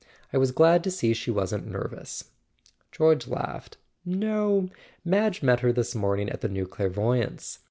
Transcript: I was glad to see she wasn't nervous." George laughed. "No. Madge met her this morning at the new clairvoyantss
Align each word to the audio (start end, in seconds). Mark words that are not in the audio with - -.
I 0.33 0.39
was 0.39 0.51
glad 0.51 0.83
to 0.85 0.89
see 0.89 1.13
she 1.13 1.29
wasn't 1.29 1.67
nervous." 1.69 2.23
George 2.91 3.27
laughed. 3.27 3.77
"No. 4.03 4.67
Madge 5.05 5.43
met 5.43 5.59
her 5.59 5.71
this 5.71 5.93
morning 5.93 6.27
at 6.27 6.41
the 6.41 6.49
new 6.49 6.65
clairvoyantss 6.65 7.59